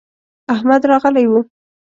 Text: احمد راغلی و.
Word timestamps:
احمد 0.53 0.81
راغلی 0.91 1.25
و. 1.31 1.33